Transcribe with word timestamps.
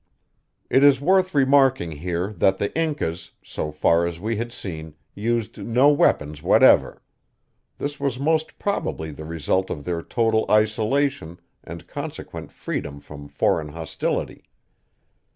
It 0.67 0.83
is 0.83 0.99
worth 0.99 1.35
remarking 1.35 1.91
here 1.91 2.33
that 2.33 2.57
the 2.57 2.75
Incas, 2.75 3.33
so 3.43 3.71
far 3.71 4.07
as 4.07 4.19
we 4.19 4.35
had 4.37 4.51
seen, 4.51 4.95
used 5.13 5.59
no 5.59 5.89
weapons 5.91 6.41
whatever. 6.41 7.03
This 7.77 7.99
was 7.99 8.17
most 8.17 8.57
probably 8.57 9.11
the 9.11 9.25
result 9.25 9.69
of 9.69 9.83
their 9.85 10.01
total 10.01 10.47
isolation 10.49 11.39
and 11.63 11.85
consequent 11.85 12.51
freedom 12.51 12.99
from 12.99 13.27
foreign 13.27 13.69
hostility. 13.69 14.43